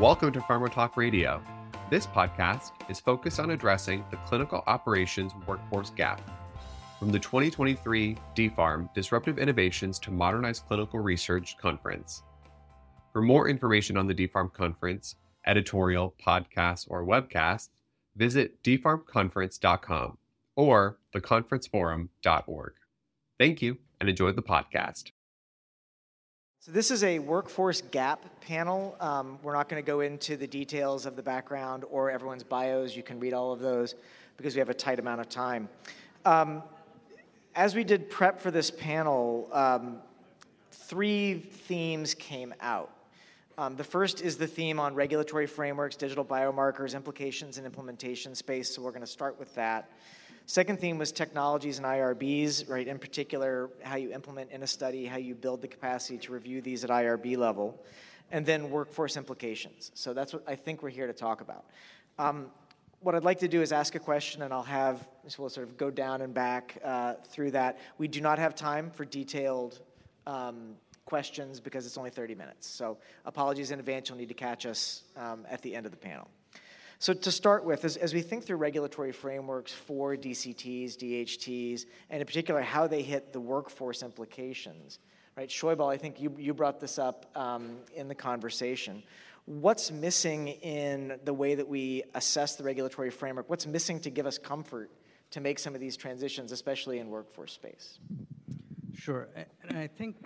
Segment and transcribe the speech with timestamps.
[0.00, 1.42] Welcome to Pharma Talk Radio.
[1.90, 6.22] This podcast is focused on addressing the clinical operations workforce gap.
[6.98, 12.22] From the 2023 DPHARM Disruptive Innovations to Modernize Clinical Research Conference.
[13.12, 15.16] For more information on the DPHARM conference,
[15.46, 17.68] editorial, podcast, or webcast,
[18.16, 20.16] visit dpharmconference.com
[20.56, 22.72] or theconferenceforum.org.
[23.38, 25.10] Thank you and enjoy the podcast.
[26.62, 28.94] So this is a workforce gap panel.
[29.00, 32.94] Um, we're not going to go into the details of the background or everyone's bios.
[32.94, 33.94] You can read all of those
[34.36, 35.70] because we have a tight amount of time.
[36.26, 36.62] Um,
[37.54, 40.00] as we did prep for this panel, um,
[40.70, 42.90] three themes came out.
[43.56, 48.74] Um, the first is the theme on regulatory frameworks, digital biomarkers, implications, and implementation space.
[48.74, 49.88] So we're going to start with that.
[50.46, 52.86] Second theme was technologies and IRBs, right?
[52.86, 56.60] In particular, how you implement in a study, how you build the capacity to review
[56.60, 57.80] these at IRB level,
[58.32, 59.92] and then workforce implications.
[59.94, 61.66] So that's what I think we're here to talk about.
[62.18, 62.50] Um,
[63.00, 65.66] what I'd like to do is ask a question, and I'll have, so we'll sort
[65.66, 67.78] of go down and back uh, through that.
[67.96, 69.80] We do not have time for detailed
[70.26, 70.74] um,
[71.06, 72.68] questions because it's only 30 minutes.
[72.68, 75.98] So apologies in advance, you'll need to catch us um, at the end of the
[75.98, 76.28] panel.
[77.00, 82.20] So to start with, as, as we think through regulatory frameworks for DCTs, DHTs, and
[82.20, 84.98] in particular how they hit the workforce implications,
[85.34, 85.48] right?
[85.48, 89.02] Shoibal, I think you, you brought this up um, in the conversation.
[89.46, 93.48] What's missing in the way that we assess the regulatory framework?
[93.48, 94.90] What's missing to give us comfort
[95.30, 97.98] to make some of these transitions, especially in workforce space?
[98.94, 99.26] Sure.
[99.66, 100.16] And I think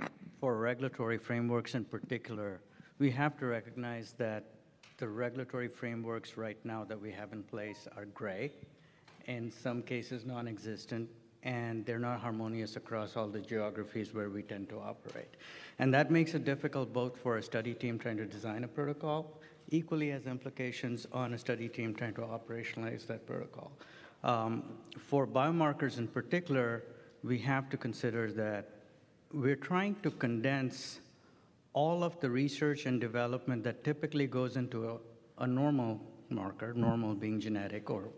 [0.40, 2.62] for regulatory frameworks in particular,
[2.98, 4.53] we have to recognize that
[4.98, 8.52] the regulatory frameworks right now that we have in place are gray,
[9.26, 11.08] in some cases non existent,
[11.42, 15.34] and they're not harmonious across all the geographies where we tend to operate.
[15.78, 19.40] And that makes it difficult both for a study team trying to design a protocol,
[19.70, 23.72] equally as implications on a study team trying to operationalize that protocol.
[24.22, 24.62] Um,
[24.98, 26.84] for biomarkers in particular,
[27.22, 28.70] we have to consider that
[29.32, 31.00] we're trying to condense
[31.74, 37.14] all of the research and development that typically goes into a, a normal marker, normal
[37.14, 38.08] being genetic or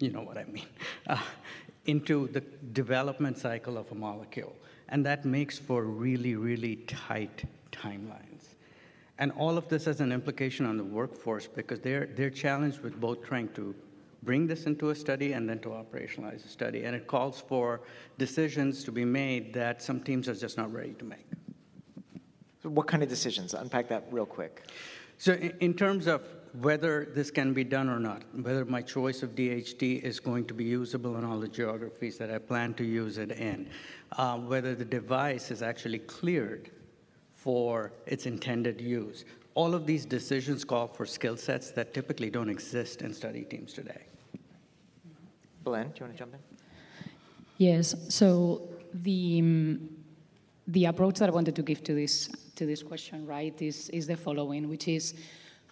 [0.00, 0.66] you know what I mean,
[1.06, 1.18] uh,
[1.86, 2.40] into the
[2.72, 4.54] development cycle of a molecule.
[4.88, 8.54] And that makes for really, really tight timelines.
[9.18, 13.00] And all of this has an implication on the workforce because they're, they're challenged with
[13.00, 13.74] both trying to
[14.24, 16.84] bring this into a study and then to operationalize a study.
[16.84, 17.82] And it calls for
[18.18, 21.26] decisions to be made that some teams are just not ready to make.
[22.64, 23.52] So what kind of decisions?
[23.52, 24.62] Unpack that real quick.
[25.18, 26.22] So, in terms of
[26.60, 30.54] whether this can be done or not, whether my choice of DHT is going to
[30.54, 33.68] be usable in all the geographies that I plan to use it in,
[34.12, 36.70] uh, whether the device is actually cleared
[37.34, 39.26] for its intended use.
[39.54, 43.74] All of these decisions call for skill sets that typically don't exist in study teams
[43.74, 44.04] today.
[45.64, 46.40] Belen, do you want to jump in?
[47.58, 47.94] Yes.
[48.08, 48.62] So
[48.94, 49.88] the um,
[50.68, 54.06] the approach that I wanted to give to this to this question, right, is, is
[54.06, 55.14] the following, which is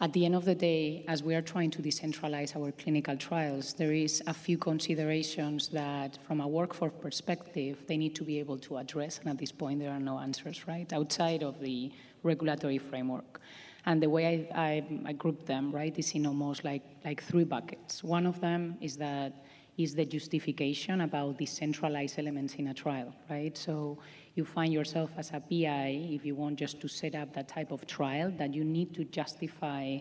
[0.00, 3.72] at the end of the day, as we are trying to decentralize our clinical trials,
[3.74, 8.58] there is a few considerations that, from a workforce perspective, they need to be able
[8.58, 9.20] to address.
[9.20, 11.92] And at this point, there are no answers, right, outside of the
[12.24, 13.40] regulatory framework.
[13.86, 17.44] And the way I, I, I group them, right, is in almost like, like three
[17.44, 18.02] buckets.
[18.02, 19.44] One of them is that
[19.78, 23.56] is the justification about decentralized elements in a trial, right?
[23.56, 23.98] So
[24.34, 27.70] you find yourself as a PI, if you want just to set up that type
[27.70, 29.98] of trial, that you need to justify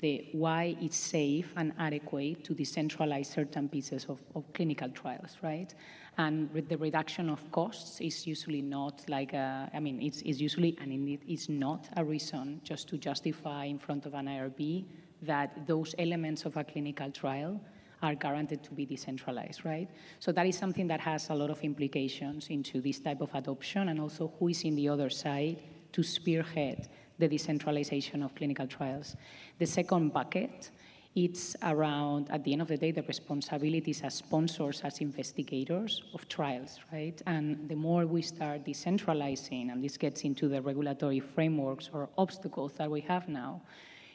[0.00, 5.74] the why it's safe and adequate to decentralize certain pieces of, of clinical trials, right?
[6.18, 10.40] And with the reduction of costs is usually not like a, I mean, it's, it's
[10.40, 14.84] usually, and it is not a reason just to justify in front of an IRB
[15.22, 17.60] that those elements of a clinical trial
[18.02, 19.88] are guaranteed to be decentralized, right?
[20.18, 23.88] So that is something that has a lot of implications into this type of adoption
[23.88, 25.62] and also who is in the other side
[25.92, 26.88] to spearhead
[27.18, 29.16] the decentralization of clinical trials.
[29.58, 30.70] The second bucket,
[31.14, 36.28] it's around, at the end of the day, the responsibilities as sponsors, as investigators of
[36.28, 37.20] trials, right?
[37.26, 42.74] And the more we start decentralizing, and this gets into the regulatory frameworks or obstacles
[42.74, 43.62] that we have now,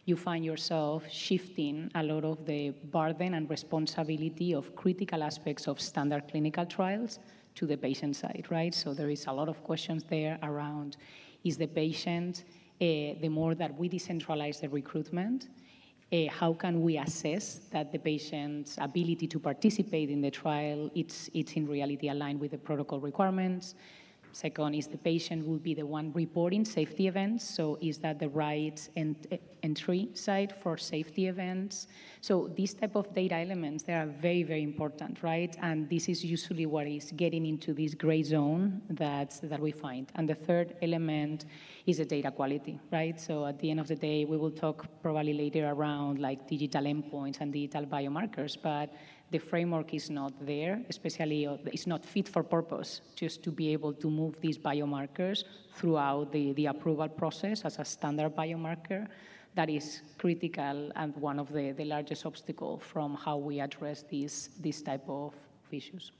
[0.05, 5.79] you find yourself shifting a lot of the burden and responsibility of critical aspects of
[5.79, 7.19] standard clinical trials
[7.55, 8.73] to the patient side, right?
[8.73, 10.97] So there is a lot of questions there around
[11.43, 12.45] is the patient,
[12.79, 15.49] uh, the more that we decentralize the recruitment,
[16.13, 21.29] uh, how can we assess that the patient's ability to participate in the trial it's,
[21.33, 23.75] it's in reality aligned with the protocol requirements?
[24.33, 27.47] Second is the patient will be the one reporting safety events.
[27.47, 29.27] So is that the right ent-
[29.63, 31.87] entry site for safety events?
[32.21, 35.55] So these type of data elements, they are very, very important, right?
[35.61, 40.11] And this is usually what is getting into this gray zone that, that we find.
[40.15, 41.45] And the third element
[41.85, 43.19] is the data quality, right?
[43.19, 46.83] So at the end of the day, we will talk probably later around like digital
[46.83, 48.93] endpoints and digital biomarkers, but
[49.31, 53.71] the framework is not there, especially uh, it's not fit for purpose just to be
[53.71, 59.07] able to move these biomarkers throughout the, the approval process as a standard biomarker.
[59.55, 64.49] That is critical and one of the, the largest obstacles from how we address these,
[64.59, 65.33] these type of
[65.71, 66.11] issues.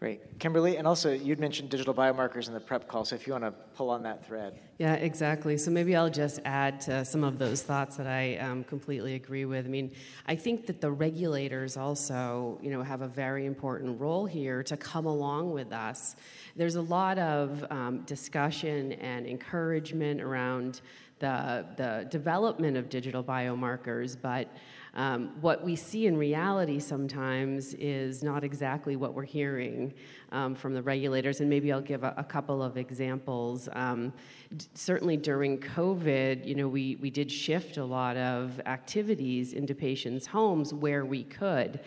[0.00, 0.38] Great.
[0.38, 3.44] Kimberly, and also you'd mentioned digital biomarkers in the prep call, so if you want
[3.44, 4.58] to pull on that thread.
[4.78, 5.58] Yeah, exactly.
[5.58, 9.44] So maybe I'll just add to some of those thoughts that I um, completely agree
[9.44, 9.66] with.
[9.66, 9.92] I mean,
[10.24, 14.76] I think that the regulators also, you know, have a very important role here to
[14.78, 16.16] come along with us.
[16.56, 20.80] There's a lot of um, discussion and encouragement around
[21.18, 24.48] the, the development of digital biomarkers, but
[24.94, 29.94] um, what we see in reality sometimes is not exactly what we're hearing
[30.32, 33.68] um, from the regulators, and maybe I'll give a, a couple of examples.
[33.72, 34.12] Um,
[34.56, 39.74] d- certainly during COVID, you know, we, we did shift a lot of activities into
[39.74, 41.80] patients' homes where we could.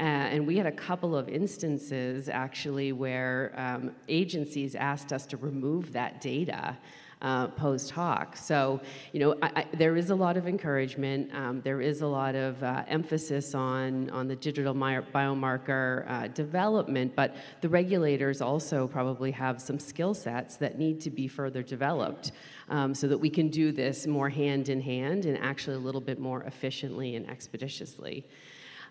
[0.00, 5.36] Uh, and we had a couple of instances actually where um, agencies asked us to
[5.36, 6.76] remove that data
[7.22, 8.36] uh, post hoc.
[8.36, 8.80] So,
[9.12, 11.34] you know, I, I, there is a lot of encouragement.
[11.34, 17.14] Um, there is a lot of uh, emphasis on, on the digital biomarker uh, development,
[17.14, 22.32] but the regulators also probably have some skill sets that need to be further developed
[22.68, 26.00] um, so that we can do this more hand in hand and actually a little
[26.00, 28.24] bit more efficiently and expeditiously.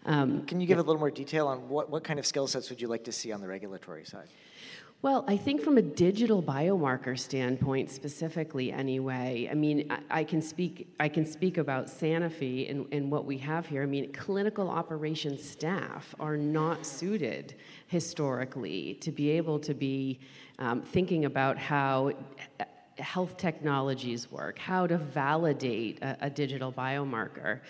[0.06, 0.84] Um, Can you give yeah.
[0.84, 3.12] a little more detail on what, what kind of skill sets would you like to
[3.12, 4.30] see on the regulatory side?
[5.02, 9.48] Well, I think from a digital biomarker standpoint, specifically, anyway.
[9.50, 10.94] I mean, I, I, can speak.
[11.00, 13.82] I can speak about Sanofi and, and what we have here.
[13.82, 17.56] I mean, clinical operations staff are not suited
[17.88, 20.20] historically to be able to be
[20.60, 22.12] um, thinking about how
[22.98, 27.62] health technologies work, how to validate a, a digital biomarker.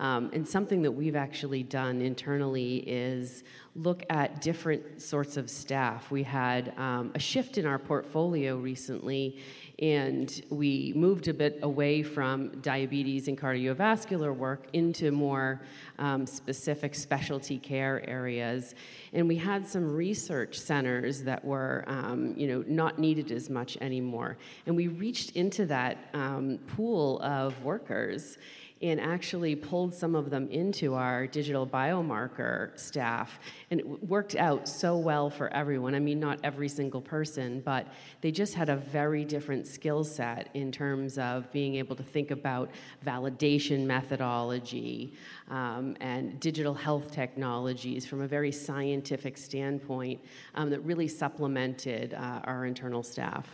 [0.00, 3.44] Um, and something that we've actually done internally is
[3.76, 6.10] look at different sorts of staff.
[6.10, 9.38] We had um, a shift in our portfolio recently,
[9.80, 15.62] and we moved a bit away from diabetes and cardiovascular work into more
[15.98, 18.76] um, specific specialty care areas.
[19.12, 23.76] And we had some research centers that were, um, you know, not needed as much
[23.80, 24.38] anymore.
[24.66, 28.38] And we reached into that um, pool of workers
[28.84, 33.40] and actually pulled some of them into our digital biomarker staff.
[33.70, 35.94] And it worked out so well for everyone.
[35.94, 37.86] I mean, not every single person, but
[38.20, 42.30] they just had a very different skill set in terms of being able to think
[42.30, 42.70] about
[43.06, 45.14] validation methodology
[45.48, 50.20] um, and digital health technologies from a very scientific standpoint
[50.56, 53.48] um, that really supplemented uh, our internal staff.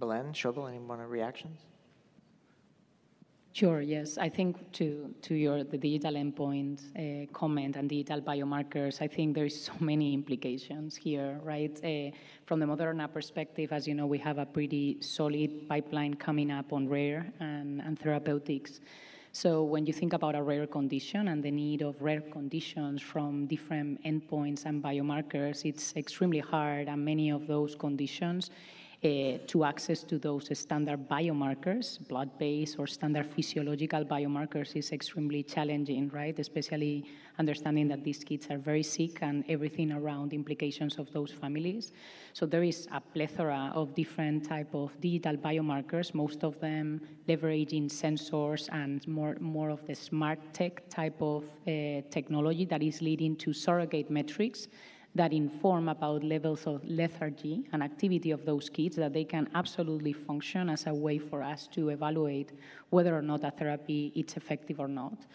[0.00, 1.60] Belen, Shoibal, any more reactions?
[3.54, 4.16] Sure, yes.
[4.16, 9.34] I think to, to your the digital endpoint uh, comment and digital biomarkers, I think
[9.34, 11.76] there's so many implications here, right?
[11.84, 12.16] Uh,
[12.46, 16.72] from the Moderna perspective, as you know, we have a pretty solid pipeline coming up
[16.72, 18.80] on rare and, and therapeutics.
[19.32, 23.46] So when you think about a rare condition and the need of rare conditions from
[23.46, 28.50] different endpoints and biomarkers, it's extremely hard, and many of those conditions
[29.02, 36.38] to access to those standard biomarkers, blood-based or standard physiological biomarkers is extremely challenging, right?
[36.38, 37.04] Especially
[37.36, 41.90] understanding that these kids are very sick and everything around implications of those families.
[42.32, 47.90] So there is a plethora of different type of digital biomarkers, most of them leveraging
[47.90, 53.34] sensors and more, more of the smart tech type of uh, technology that is leading
[53.36, 54.68] to surrogate metrics
[55.14, 60.12] that inform about levels of lethargy and activity of those kids that they can absolutely
[60.12, 62.52] function as a way for us to evaluate
[62.90, 65.26] whether or not a therapy is effective or not.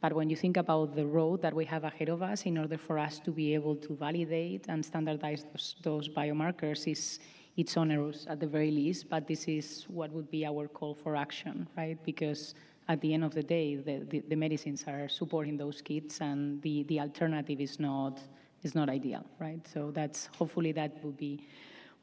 [0.00, 2.78] But when you think about the road that we have ahead of us in order
[2.78, 7.20] for us to be able to validate and standardize those, those biomarkers is
[7.56, 11.14] it's onerous at the very least, but this is what would be our call for
[11.16, 11.98] action, right?
[12.04, 12.54] Because
[12.88, 16.62] at the end of the day, the, the, the medicines are supporting those kids and
[16.62, 18.20] the, the alternative is not
[18.62, 19.66] is not ideal, right?
[19.66, 21.46] So that's hopefully that will be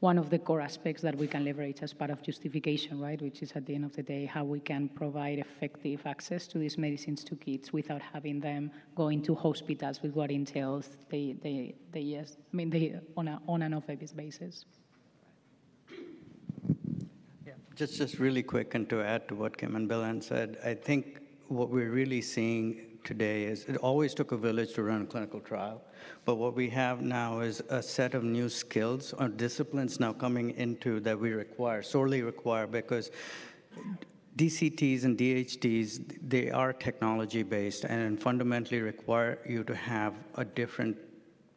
[0.00, 3.20] one of the core aspects that we can leverage as part of justification, right?
[3.20, 6.58] Which is at the end of the day how we can provide effective access to
[6.58, 11.74] these medicines to kids without having them go into hospitals with what entails they they
[11.90, 14.64] they yes I mean they on a on and off basis.
[17.74, 21.20] Just, just really quick, and to add to what Kim and Bill said, I think
[21.46, 25.40] what we're really seeing today is it always took a village to run a clinical
[25.40, 25.80] trial,
[26.26, 30.50] but what we have now is a set of new skills or disciplines now coming
[30.66, 33.10] into that we require, sorely require, because
[34.36, 40.94] DCTs and DHTs, they are technology based and fundamentally require you to have a different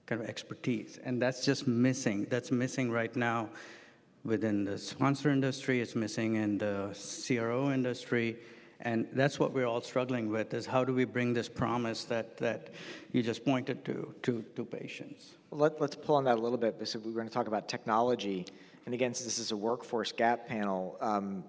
[0.06, 1.00] kind of expertise.
[1.04, 2.28] And that's just missing.
[2.30, 3.50] That's missing right now
[4.24, 6.76] within the sponsor industry, it's missing in the
[7.28, 8.38] CRO industry.
[8.84, 12.38] And that's what we're all struggling with is how do we bring this promise that,
[12.38, 12.70] that
[13.12, 15.34] you just pointed to, to, to patients?
[15.52, 17.68] Well, let, us pull on that a little bit because we're going to talk about
[17.68, 18.46] technology.
[18.86, 21.44] And again, since this is a workforce gap panel, um,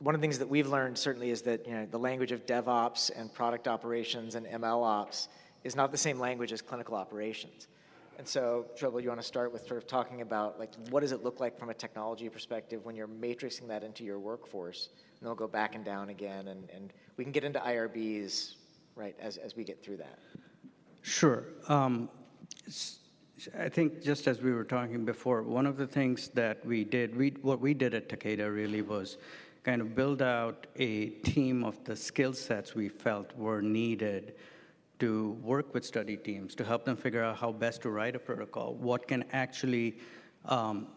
[0.00, 2.44] one of the things that we've learned certainly is that you know, the language of
[2.46, 5.28] DevOps and product operations and ML ops
[5.62, 7.68] is not the same language as clinical operations.
[8.18, 11.12] And so, Shoibal, you want to start with sort of talking about like what does
[11.12, 14.88] it look like from a technology perspective when you're matrixing that into your workforce,
[15.22, 18.56] and they'll go back and down again, and, and we can get into IRBs
[18.96, 20.18] right as, as we get through that.
[21.02, 21.44] Sure.
[21.68, 22.08] Um,
[23.56, 27.16] I think just as we were talking before, one of the things that we did,
[27.16, 29.18] we, what we did at Takeda really was
[29.62, 34.34] kind of build out a team of the skill sets we felt were needed
[34.98, 38.18] to work with study teams to help them figure out how best to write a
[38.18, 40.00] protocol, what can actually
[40.46, 40.88] um,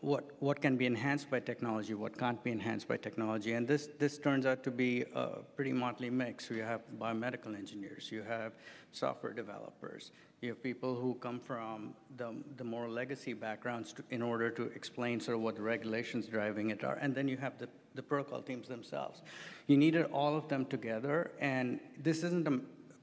[0.00, 3.52] what, what can be enhanced by technology, what can't be enhanced by technology.
[3.52, 6.50] And this, this turns out to be a pretty motley mix.
[6.50, 8.52] You have biomedical engineers, you have
[8.92, 14.22] software developers, you have people who come from the, the more legacy backgrounds to, in
[14.22, 16.94] order to explain sort of what the regulations driving it are.
[16.94, 19.20] And then you have the, the protocol teams themselves.
[19.66, 22.60] You needed all of them together, and this isn't a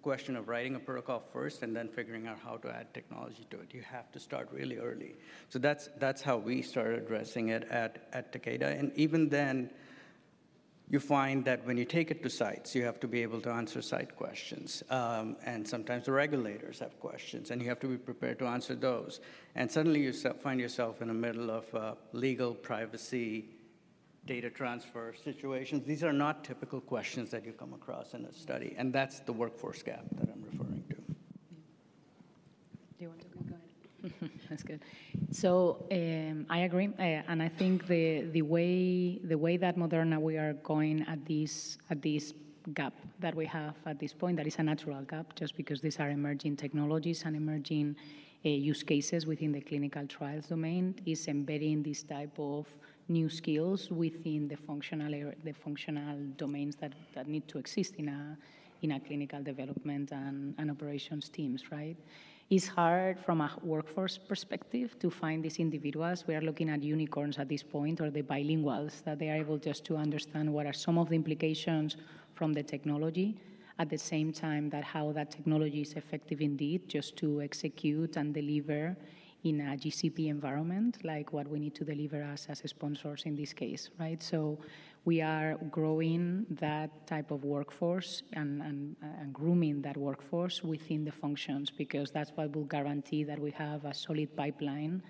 [0.07, 3.59] question of writing a protocol first and then figuring out how to add technology to
[3.59, 3.73] it.
[3.73, 5.15] You have to start really early.
[5.49, 8.79] So that's, that's how we started addressing it at, at Takeda.
[8.79, 9.69] And even then,
[10.89, 13.49] you find that when you take it to sites, you have to be able to
[13.49, 14.81] answer site questions.
[14.89, 18.75] Um, and sometimes the regulators have questions, and you have to be prepared to answer
[18.75, 19.19] those.
[19.55, 23.49] And suddenly you find yourself in the middle of uh, legal privacy
[24.27, 25.85] data transfer situations.
[25.85, 29.33] These are not typical questions that you come across in a study, and that's the
[29.33, 30.95] workforce gap that I'm referring to.
[32.97, 33.55] Do you want to go
[34.19, 34.31] ahead?
[34.49, 34.81] that's good.
[35.31, 40.19] So um, I agree, uh, and I think the the way the way that Moderna
[40.21, 42.33] we are going at this at this
[42.73, 45.99] gap that we have at this point, that is a natural gap, just because these
[45.99, 47.95] are emerging technologies and emerging
[48.45, 52.67] uh, use cases within the clinical trials domain, is embedding this type of
[53.09, 58.37] new skills within the functional the functional domains that, that need to exist in a
[58.81, 61.97] in a clinical development and, and operations teams, right?
[62.49, 66.25] It's hard from a workforce perspective to find these individuals.
[66.27, 69.57] We are looking at unicorns at this point, or the bilinguals, that they are able
[69.57, 71.97] just to understand what are some of the implications
[72.35, 73.35] from the technology,
[73.79, 78.33] at the same time that how that technology is effective indeed, just to execute and
[78.33, 78.95] deliver
[79.43, 83.53] in a GCP environment, like what we need to deliver as, as sponsors in this
[83.53, 84.21] case, right?
[84.21, 84.59] So
[85.05, 91.11] we are growing that type of workforce and, and, and, grooming that workforce within the
[91.11, 95.01] functions because that's what will guarantee that we have a solid pipeline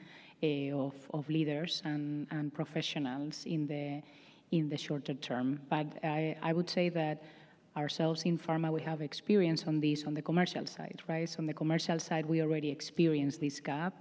[0.44, 4.04] uh, of, of leaders and, and professionals in the,
[4.56, 5.60] in the shorter term.
[5.70, 7.24] But I, I would say that
[7.76, 11.30] ourselves in pharma, we have experience on this on the commercial side, right?
[11.30, 13.94] So on the commercial side, we already experienced this gap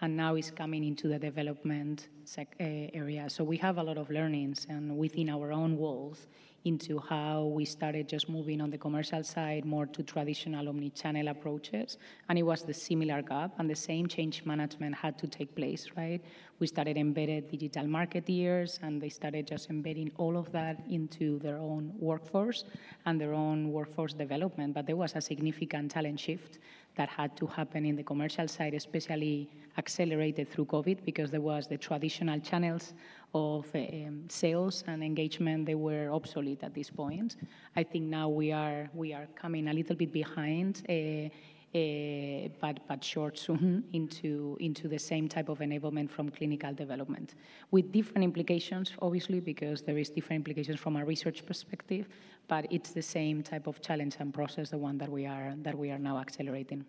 [0.00, 3.28] and now is coming into the development uh, area.
[3.28, 6.26] So we have a lot of learnings and within our own walls
[6.64, 11.98] into how we started just moving on the commercial side more to traditional omni-channel approaches.
[12.28, 15.88] And it was the similar gap and the same change management had to take place
[15.96, 16.20] right?
[16.58, 21.58] We started embedded digital marketeers and they started just embedding all of that into their
[21.58, 22.64] own workforce
[23.06, 24.74] and their own workforce development.
[24.74, 26.58] But there was a significant talent shift
[26.98, 31.66] that had to happen in the commercial side, especially accelerated through COVID, because there was
[31.68, 32.92] the traditional channels
[33.34, 37.36] of um, sales and engagement they were obsolete at this point.
[37.76, 40.82] I think now we are we are coming a little bit behind.
[40.88, 41.30] Uh,
[41.74, 47.34] Eh, but, but short soon into, into the same type of enablement from clinical development
[47.70, 52.08] with different implications, obviously, because there is different implications from a research perspective,
[52.48, 55.76] but it's the same type of challenge and process, the one that we are, that
[55.76, 56.86] we are now accelerating.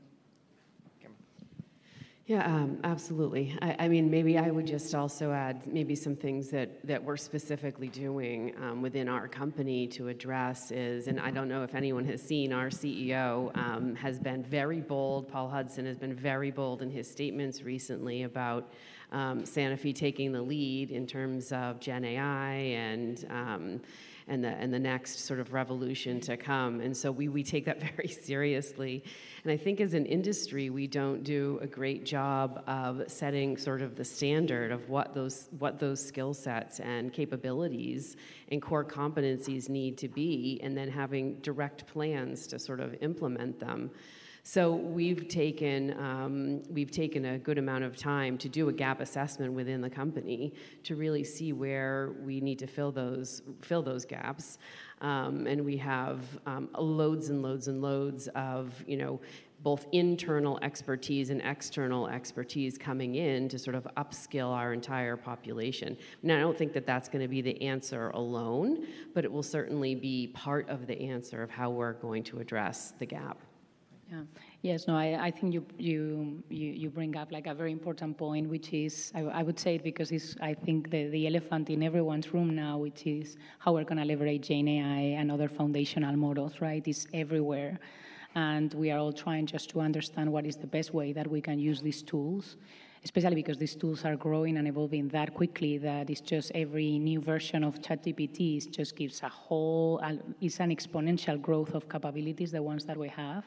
[2.29, 3.57] Yeah, um, absolutely.
[3.59, 7.17] I, I, mean, maybe I would just also add maybe some things that, that we're
[7.17, 12.05] specifically doing um, within our company to address is, and I don't know if anyone
[12.05, 15.27] has seen, our CEO um, has been very bold.
[15.27, 18.73] Paul Hudson has been very bold in his statements recently about
[19.11, 23.81] um, Sanofi taking the lead in terms of Gen AI and um,
[24.29, 26.79] and the, and the next sort of revolution to come.
[26.79, 29.03] And so we, we take that very seriously.
[29.43, 33.81] And I think as an industry, we don't do a great job of setting sort
[33.81, 38.15] of the standard of what those, what those skill sets and capabilities
[38.51, 43.59] and core competencies need to be, and then having direct plans to sort of implement
[43.59, 43.89] them.
[44.43, 49.01] So we've taken um, we've taken a good amount of time to do a gap
[49.01, 50.53] assessment within the company
[50.83, 54.57] to really see where we need to fill those fill those gaps.
[55.01, 59.19] Um, and we have um, loads and loads and loads of you know
[59.61, 65.97] both internal expertise and external expertise coming in to sort of upskill our entire population.
[66.23, 69.43] Now, I don't think that that's going to be the answer alone, but it will
[69.43, 73.37] certainly be part of the answer of how we're going to address the gap.
[74.11, 74.21] Yeah.
[74.63, 74.87] Yes.
[74.87, 74.95] No.
[74.95, 78.73] I, I think you, you you you bring up like a very important point, which
[78.73, 82.33] is I, I would say it because it's I think the the elephant in everyone's
[82.33, 86.59] room now, which is how we're going to leverage Gen AI and other foundational models.
[86.59, 86.85] Right?
[86.87, 87.79] It's everywhere,
[88.33, 91.39] and we are all trying just to understand what is the best way that we
[91.39, 92.55] can use these tools
[93.03, 97.21] especially because these tools are growing and evolving that quickly that it's just every new
[97.21, 100.01] version of ChatGPT just gives a whole,
[100.41, 103.45] it's an exponential growth of capabilities, the ones that we have.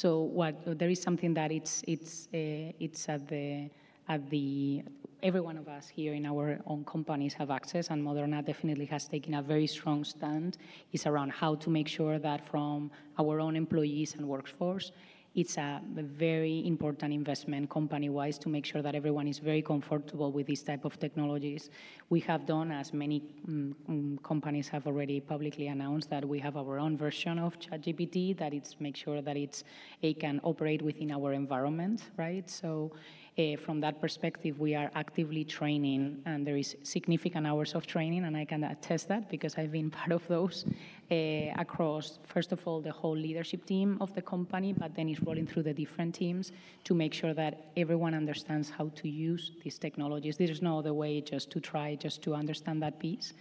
[0.00, 3.68] So what there is something that it's it's uh, it's at the
[4.08, 4.84] at the
[5.24, 9.08] every one of us here in our own companies have access, and Moderna definitely has
[9.08, 10.56] taken a very strong stand.
[10.92, 14.92] Is around how to make sure that from our own employees and workforce,
[15.34, 20.46] it's a very important investment company-wise to make sure that everyone is very comfortable with
[20.46, 21.70] this type of technologies.
[22.10, 26.78] We have done, as many um, companies have already publicly announced, that we have our
[26.78, 29.64] own version of ChatGPT that it's make sure that it's
[30.02, 32.48] it can operate within our environment, right?
[32.48, 32.92] So
[33.38, 38.24] uh, from that perspective, we are actively training, and there is significant hours of training,
[38.24, 40.64] and I can attest that because I've been part of those
[41.10, 41.14] uh,
[41.56, 45.46] across, first of all, the whole leadership team of the company, but then it's rolling
[45.46, 46.52] through the different teams
[46.84, 50.36] to make sure that everyone understands how to use these technologies.
[50.36, 53.32] There's no other way just to try just to understand that piece.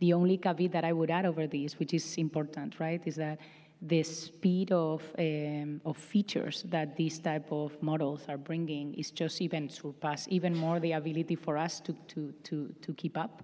[0.00, 3.38] The only caveat that I would add over this, which is important, right, is that
[3.82, 9.40] the speed of, um, of features that these type of models are bringing is just
[9.40, 13.42] even surpass even more the ability for us to, to, to, to keep up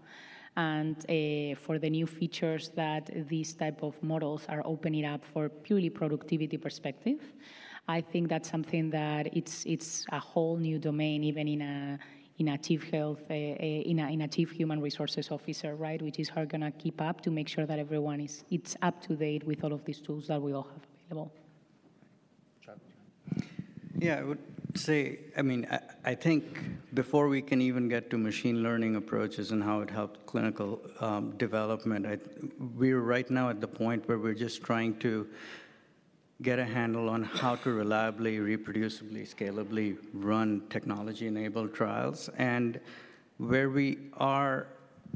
[0.59, 5.49] and uh, for the new features that these type of models are opening up for
[5.49, 7.21] purely productivity perspective
[7.87, 11.99] i think that's something that it's it's a whole new domain even in a
[12.39, 13.37] in a chief health, uh, uh,
[13.91, 16.01] in, a, in a chief human resources officer, right?
[16.01, 19.03] Which is how going to keep up to make sure that everyone is it's up
[19.07, 21.33] to date with all of these tools that we all have available.
[23.99, 24.39] Yeah, I would
[24.75, 26.61] say, I mean, I, I, think
[26.95, 31.37] before we can even get to machine learning approaches and how it helped clinical um,
[31.37, 32.19] development, I,
[32.77, 35.27] we're right now at the point where we're just trying to
[36.43, 42.29] get a handle on how to reliably, reproducibly, scalably run technology-enabled trials.
[42.39, 42.79] And
[43.39, 44.69] where we are,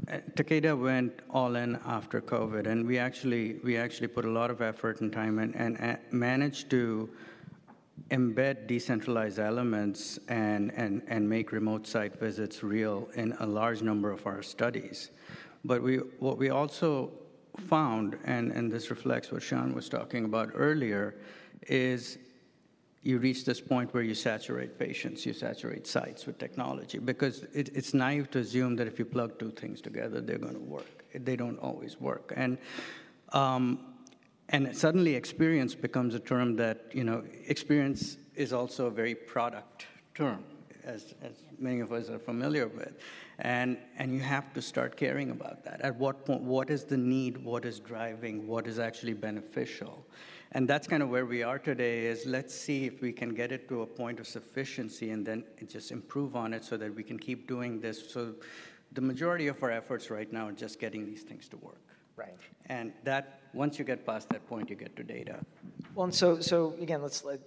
[0.07, 4.61] Takeda went all in after COVID, and we actually we actually put a lot of
[4.61, 7.09] effort and time and, and, and managed to
[8.09, 14.11] embed decentralized elements and, and, and make remote site visits real in a large number
[14.11, 15.11] of our studies.
[15.63, 17.11] But we, what we also
[17.67, 21.15] found, and, and this reflects what Sean was talking about earlier,
[21.67, 22.17] is
[23.03, 27.69] you reach this point where you saturate patients, you saturate sites with technology, because it,
[27.75, 31.05] it's naive to assume that if you plug two things together, they're going to work.
[31.13, 32.33] They don't always work.
[32.35, 32.57] And,
[33.29, 33.92] um,
[34.53, 39.87] and suddenly experience becomes a term that, you know, experience is also a very product
[40.13, 40.43] term,
[40.83, 42.93] as, as many of us are familiar with.
[43.39, 45.81] And, and you have to start caring about that.
[45.81, 50.05] At what point, what is the need, what is driving, what is actually beneficial?
[50.51, 53.51] And that's kind of where we are today is let's see if we can get
[53.51, 57.01] it to a point of sufficiency and then just improve on it so that we
[57.01, 58.11] can keep doing this.
[58.11, 58.35] So
[58.91, 61.81] the majority of our efforts right now are just getting these things to work.
[62.15, 62.35] Right.
[62.67, 65.39] And that once you get past that point, you get to data.
[65.95, 67.39] Well, and so so again, let's let,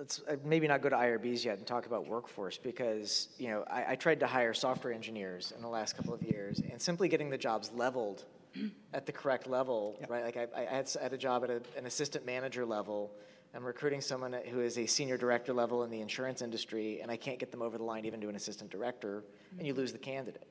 [0.00, 3.64] us uh, maybe not go to IRBs yet and talk about workforce because you know
[3.70, 7.08] I, I, tried to hire software engineers in the last couple of years, and simply
[7.08, 8.24] getting the jobs leveled
[8.92, 10.10] at the correct level, yep.
[10.10, 10.24] right?
[10.24, 13.12] Like I, I, had, I, had, a job at a, an assistant manager level.
[13.54, 17.16] I'm recruiting someone who is a senior director level in the insurance industry, and I
[17.16, 19.24] can't get them over the line even to an assistant director,
[19.58, 20.46] and you lose the candidate.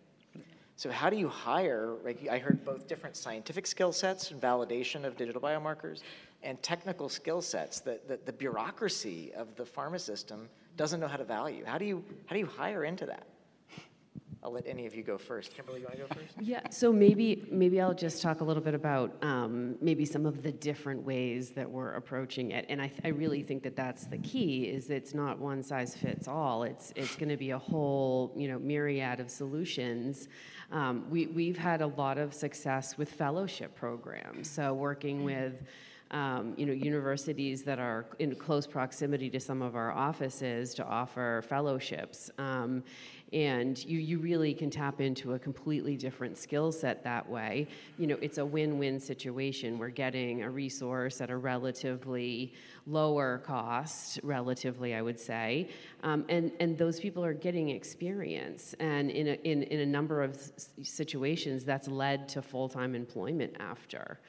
[0.79, 1.95] So how do you hire?
[2.05, 6.03] Like I heard both different scientific skill sets and validation of digital biomarkers,
[6.41, 11.17] and technical skill sets that, that the bureaucracy of the pharma system doesn't know how
[11.17, 11.65] to value.
[11.65, 13.27] How do you how do you hire into that?
[14.41, 15.53] I'll let any of you go first.
[15.53, 16.33] Kimberly, you want to go first?
[16.41, 20.41] Yeah, so maybe maybe I'll just talk a little bit about um, maybe some of
[20.43, 24.17] the different ways that we're approaching it, and I, I really think that that's the
[24.19, 24.63] key.
[24.63, 26.63] Is it's not one size fits all.
[26.63, 30.29] It's it's going to be a whole you know myriad of solutions.
[30.71, 35.63] Um, we we've had a lot of success with fellowship programs, so working with.
[36.11, 40.83] Um, you know, universities that are in close proximity to some of our offices to
[40.83, 42.31] offer fellowships.
[42.39, 42.83] Um,
[43.33, 47.67] and you, you really can tap into a completely different skill set that way.
[47.97, 49.77] You know, it's a win-win situation.
[49.77, 52.53] We're getting a resource at a relatively
[52.87, 55.69] lower cost, relatively, I would say,
[56.03, 60.23] um, and and those people are getting experience, and in a, in in a number
[60.23, 60.39] of
[60.81, 64.19] situations, that's led to full-time employment after.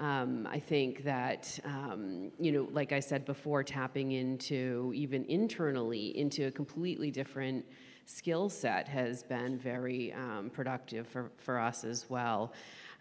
[0.00, 6.18] Um, I think that, um, you know, like I said before, tapping into even internally
[6.18, 7.64] into a completely different
[8.06, 12.52] skill set has been very um, productive for, for us as well.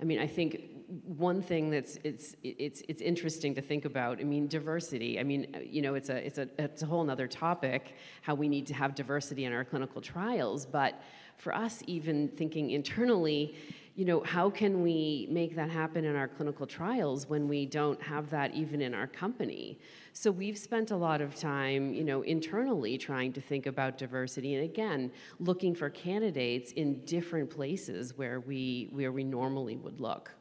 [0.01, 0.61] I mean, I think
[1.05, 4.19] one thing that's it's it's it's interesting to think about.
[4.19, 5.19] I mean, diversity.
[5.19, 8.49] I mean, you know, it's a it's a it's a whole other topic how we
[8.49, 10.65] need to have diversity in our clinical trials.
[10.65, 11.01] But
[11.37, 13.55] for us, even thinking internally,
[13.95, 18.01] you know, how can we make that happen in our clinical trials when we don't
[18.01, 19.77] have that even in our company?
[20.13, 24.56] So we've spent a lot of time, you know, internally trying to think about diversity
[24.56, 30.32] and again, looking for candidates in different places where we where we normally would look.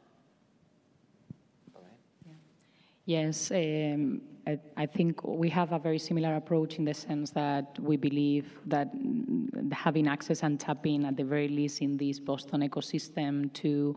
[3.05, 4.21] Yes, um,
[4.75, 8.89] I, think we have a very similar approach in the sense that we believe that
[9.71, 13.95] having access and tapping, at the very least, in this Boston ecosystem to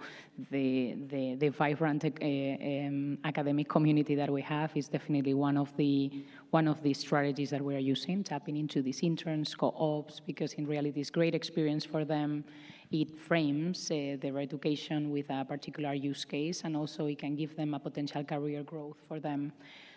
[0.53, 5.77] the the, the vibrant uh, um, academic community that we have is definitely one of
[5.77, 10.53] the one of the strategies that we are using, tapping into these interns, co-ops, because
[10.53, 12.45] in reality, it's great experience for them
[12.91, 17.57] it frames uh, their education with a particular use case, and also it can give
[17.57, 19.53] them a potential career growth for them.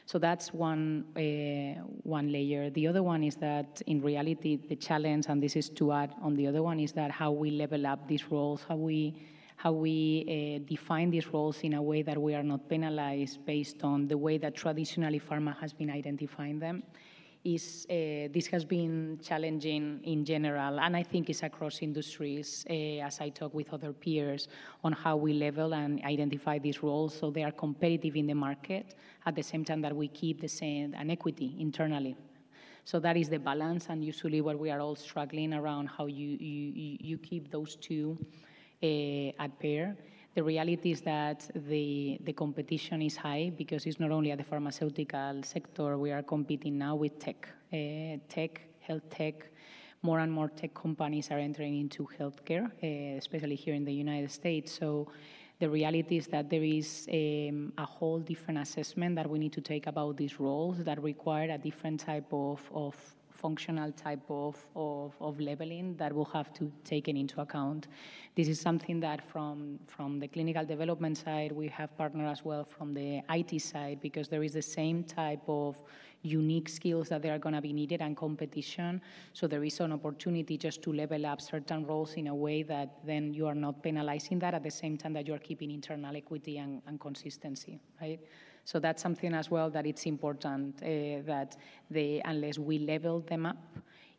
[0.06, 2.70] So that's one uh, one layer.
[2.72, 6.36] The other one is that in reality, the challenge, and this is to add on
[6.36, 9.14] the other one, is that how we level up these roles, how we
[9.58, 13.84] how we uh, define these roles in a way that we are not penalized based
[13.84, 16.82] on the way that traditionally pharma has been identifying them
[17.44, 22.66] is uh, this has been challenging in general, and I think it's across industries.
[22.70, 24.48] Uh, as I talk with other peers
[24.84, 28.96] on how we level and identify these roles, so they are competitive in the market
[29.26, 32.18] at the same time that we keep the same an equity internally.
[32.84, 36.38] So that is the balance, and usually what we are all struggling around how you
[36.40, 38.18] you you keep those two
[38.84, 39.96] uh, at pair.
[40.36, 44.44] The reality is that the, the competition is high because it's not only at the
[44.44, 47.50] pharmaceutical sector, we are competing now with tech.
[47.74, 49.50] Uh, tech, health tech,
[50.02, 54.32] more and more tech companies are entering into healthcare, uh, especially here in the United
[54.32, 54.72] States.
[54.72, 55.08] So
[55.60, 59.62] the reality is that there is um, a whole different assessment that we need to
[59.62, 62.96] take about these roles that require a different type of, of
[63.42, 67.88] functional type of, of, of leveling that will have to taken into account.
[68.36, 72.66] This is something that from, from the clinical development side, we have partnered as well
[72.66, 75.82] from the IT side because there is the same type of
[76.22, 79.02] unique skills that they are going to be needed and competition.
[79.34, 82.98] So there is an opportunity just to level up certain roles in a way that
[83.06, 86.16] then you are not penalizing that at the same time that you are keeping internal
[86.16, 88.20] equity and, and consistency, right?
[88.72, 91.58] So that's something as well that it's important uh, that
[91.90, 93.58] they, unless we level them up,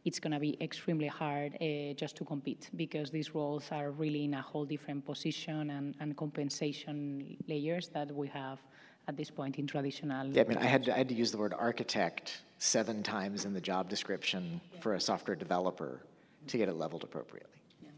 [0.04, 4.24] it's going to be extremely hard uh, just to compete because these roles are really
[4.24, 8.58] in a whole different position and, and, compensation layers that we have
[9.06, 10.26] at this point in traditional.
[10.26, 13.44] Yeah, I mean, I had to, I had to use the word architect seven times
[13.44, 14.80] in the job description yeah.
[14.80, 16.00] for a software developer
[16.48, 17.60] to get it leveled appropriately.
[17.84, 17.90] Yeah.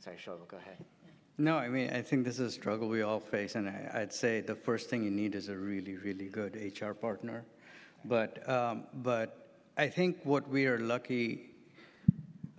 [0.00, 0.78] Sorry, Shoaib, go ahead.
[1.38, 4.12] No, I mean, I think this is a struggle we all face, and I, would
[4.12, 7.44] say the first thing you need is a really, really good HR partner.
[8.04, 11.50] But, um, but I think what we are lucky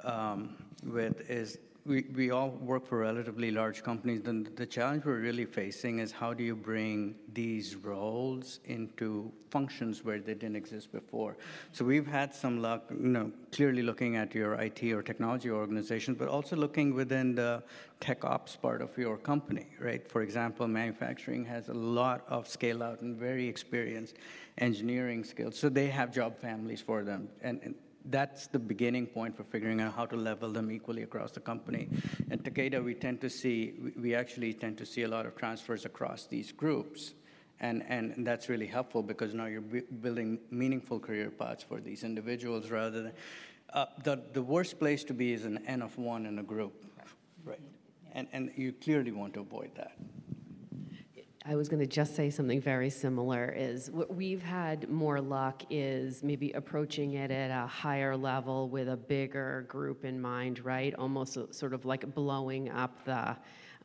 [0.04, 4.22] um, with is we, we all work for relatively large companies.
[4.22, 10.04] The, the challenge we're really facing is how do you bring these roles into functions
[10.04, 11.36] where they didn't exist before.
[11.74, 16.14] So we've had some luck, you know, clearly looking at your IT or technology organization,
[16.14, 17.62] but also looking within the
[18.00, 20.10] tech ops part of your company, right?
[20.10, 24.16] For example, manufacturing has a lot of scale out and very experienced
[24.58, 25.60] engineering skills.
[25.60, 27.28] So they have job families for them.
[27.42, 31.32] And, and that's the beginning point for figuring out how to level them equally across
[31.32, 31.90] the company.
[32.32, 35.86] At Takeda, we tend to see, we actually tend to see a lot of transfers
[35.86, 37.14] across these groups.
[37.60, 42.70] And, and that's really helpful because now you're building meaningful career paths for these individuals
[42.70, 43.14] rather than.
[43.74, 46.86] uh, the, the worst place to be is an N of one in a group,
[47.44, 47.60] right?
[48.14, 49.94] And, and you clearly want to avoid that.
[51.46, 55.64] I was going to just say something very similar is what we've had more luck
[55.70, 60.96] is maybe approaching it at a higher level with a bigger group in mind, right?
[60.96, 63.36] Almost sort of like blowing up the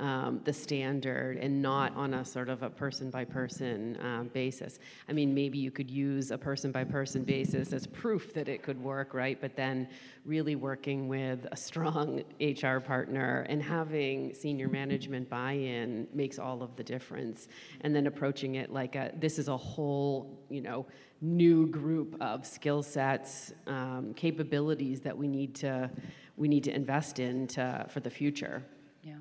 [0.00, 3.98] um, the standard and not on a sort of a person by person
[4.32, 4.78] basis.
[5.08, 8.62] I mean, maybe you could use a person by person basis as proof that it
[8.62, 9.40] could work, right?
[9.40, 9.88] But then
[10.24, 16.62] really working with a strong HR partner and having senior management buy in makes all
[16.62, 17.48] of the difference.
[17.80, 20.86] And then approaching it like a, this is a whole, you know,
[21.20, 25.90] new group of skill sets, um, capabilities that we need to
[26.38, 28.62] we need to invest in to, for the future.
[29.02, 29.16] Yeah.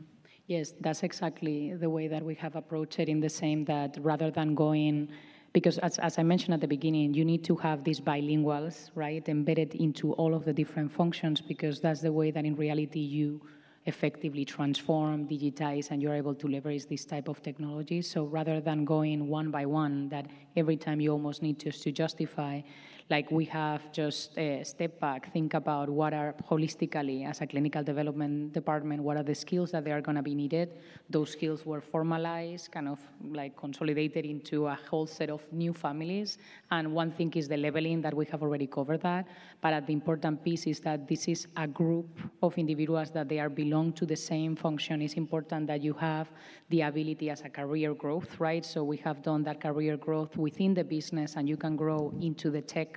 [0.47, 4.31] Yes, that's exactly the way that we have approached it in the same that rather
[4.31, 5.09] than going,
[5.51, 9.27] because as, as I mentioned at the beginning, you need to have these bilinguals, right,
[9.27, 13.41] embedded into all of the different functions because that's the way that in reality you
[13.87, 18.01] effectively transform, digitize, and you're able to leverage this type of technology.
[18.01, 22.61] So rather than going one by one, that every time you almost need to justify,
[23.09, 27.81] like we have just a step back, think about what are holistically as a clinical
[27.81, 30.73] development department, what are the skills that they are going to be needed.
[31.09, 32.99] Those skills were formalized, kind of
[33.31, 36.37] like consolidated into a whole set of new families.
[36.69, 39.25] And one thing is the leveling that we have already covered that.
[39.61, 42.09] But the important piece is that this is a group
[42.43, 45.01] of individuals that they are belong to the same function.
[45.01, 46.29] It's important that you have
[46.69, 48.65] the ability as a career growth, right?
[48.65, 52.51] So we have done that career growth within the business, and you can grow into
[52.51, 52.96] the tech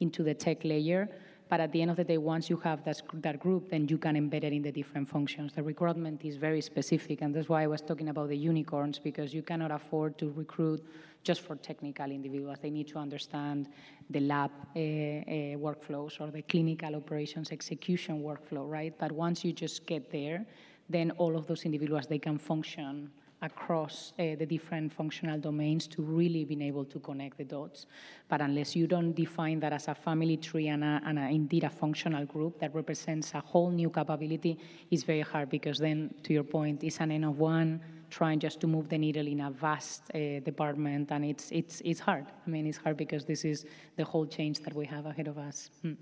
[0.00, 1.08] into the tech layer.
[1.48, 3.96] But at the end of the day, once you have that, that group, then you
[3.96, 5.54] can embed it in the different functions.
[5.54, 9.32] The recruitment is very specific, and that's why I was talking about the unicorns, because
[9.32, 10.84] you cannot afford to recruit
[11.24, 12.58] just for technical individuals.
[12.60, 13.68] They need to understand
[14.10, 18.94] the lab uh, uh, workflows or the clinical operations execution workflow, right?
[18.98, 20.44] But once you just get there,
[20.90, 23.10] then all of those individuals, they can function
[23.42, 27.86] across uh, the different functional domains to really being able to connect the dots.
[28.28, 31.64] But unless you don't define that as a family tree and, a, and a, indeed
[31.64, 34.58] a functional group that represents a whole new capability,
[34.90, 38.58] it's very hard because then, to your point, it's an N of one trying just
[38.60, 42.26] to move the needle in a vast uh, department, and it's, it's, it's hard.
[42.46, 45.38] I mean, it's hard because this is the whole change that we have ahead of
[45.38, 45.70] us.
[45.82, 45.92] Hmm.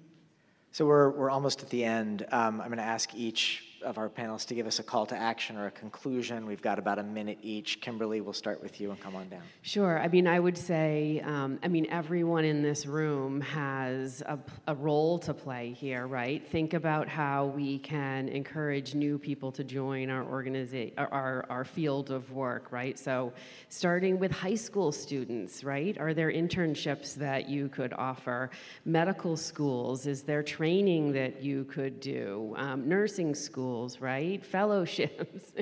[0.70, 2.26] So we're, we're almost at the end.
[2.32, 5.16] Um, I'm going to ask each of our panelists to give us a call to
[5.16, 6.44] action or a conclusion.
[6.44, 7.80] We've got about a minute each.
[7.80, 9.42] Kimberly, we'll start with you and come on down.
[9.62, 9.98] Sure.
[10.00, 14.74] I mean, I would say, um, I mean, everyone in this room has a, a,
[14.74, 16.46] role to play here, right?
[16.46, 22.10] Think about how we can encourage new people to join our organization, our, our field
[22.10, 22.98] of work, right?
[22.98, 23.32] So,
[23.68, 25.96] starting with high school students, right?
[25.98, 28.50] Are there internships that you could offer?
[28.84, 32.52] Medical schools, is there training that you could do?
[32.56, 33.75] Um, nursing schools?
[34.00, 34.44] Right?
[34.56, 35.52] Fellowships.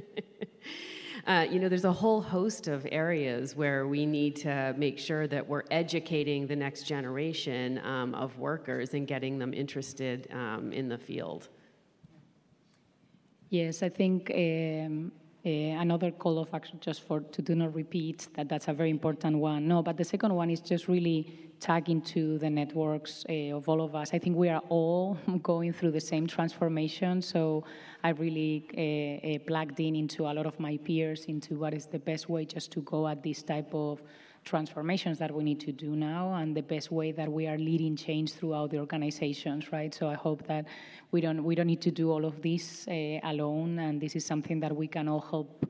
[1.27, 5.27] uh, you know, there's a whole host of areas where we need to make sure
[5.27, 10.89] that we're educating the next generation um, of workers and getting them interested um, in
[10.89, 11.49] the field.
[13.51, 15.13] Yes, I think um,
[15.51, 19.39] another call of action just for to do not repeat that that's a very important
[19.39, 19.69] one.
[19.69, 23.81] No, but the second one is just really tagging to the networks uh, of all
[23.81, 24.13] of us.
[24.13, 27.23] I think we are all going through the same transformation.
[27.23, 27.65] So
[28.03, 31.87] I really uh, uh, plugged in into a lot of my peers into what is
[31.87, 34.03] the best way just to go at this type of
[34.45, 37.97] transformations that we need to do now and the best way that we are leading
[37.97, 39.95] change throughout the organizations right?
[39.95, 40.67] So i hope that
[41.13, 44.25] we don't we don't need to do all of this uh, alone and this is
[44.25, 45.67] something that we can all help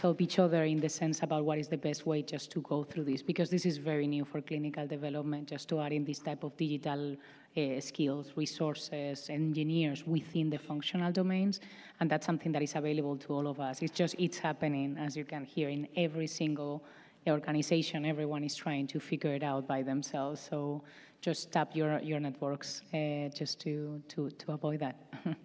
[0.00, 2.82] help each other in the sense about what is the best way just to go
[2.82, 6.20] through this because this is very new for clinical development just to add in this
[6.20, 7.16] type of digital
[7.56, 11.60] uh, skills resources engineers within the functional domains
[12.00, 13.82] and that's something that is available to all of us.
[13.82, 16.82] It's just it's happening as you can hear in every single
[17.28, 18.04] organization.
[18.04, 20.40] Everyone is trying to figure it out by themselves.
[20.40, 20.82] So
[21.20, 24.96] just tap your your networks uh, just to to to avoid that.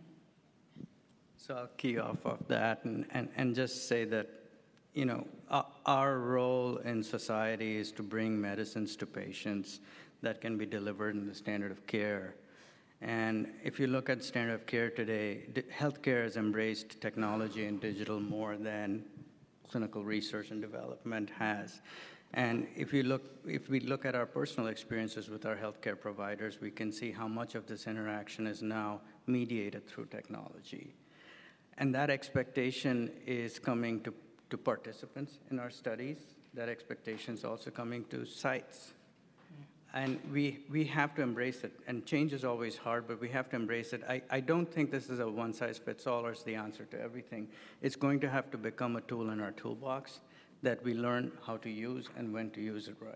[1.45, 4.27] So I'll key off of that and, and, and just say that
[4.95, 5.27] you know,
[5.85, 9.81] our role in society is to bring medicines to patients
[10.23, 12.33] that can be delivered in the standard of care.
[13.01, 15.43] And if you look at standard of care today,
[15.77, 19.03] healthcare has embraced technology and digital more than
[19.69, 21.81] clinical research and development has.
[22.33, 26.59] And if you look, if we look at our personal experiences with our healthcare providers,
[26.59, 30.95] we can see how much of this interaction is now mediated through technology.
[31.77, 34.13] And that expectation is coming to
[34.49, 36.17] to participants in our studies.
[36.53, 38.93] That expectation is also coming to sites.
[39.95, 41.71] And we, we have to embrace it.
[41.87, 44.03] And change is always hard, but we have to embrace it.
[44.07, 46.83] I, I don't think this is a one size fits all or is the answer
[46.91, 47.47] to everything.
[47.81, 50.19] It's going to have to become a tool in our toolbox
[50.63, 53.15] that we learn how to use and when to use it right.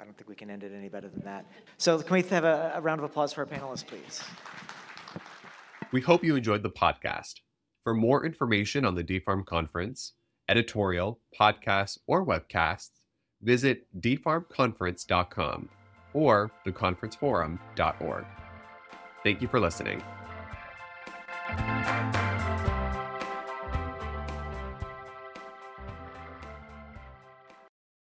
[0.00, 1.46] I don't think we can end it any better than that.
[1.78, 4.20] So, can we have a, a round of applause for our panelists, please?
[5.92, 7.34] We hope you enjoyed the podcast.
[7.84, 10.14] For more information on the DPHARM conference,
[10.48, 13.01] editorial, podcasts, or webcasts,
[13.42, 15.68] visit DPHARMconference.com
[16.14, 18.24] or theconferenceforum.org.
[19.22, 20.02] Thank you for listening.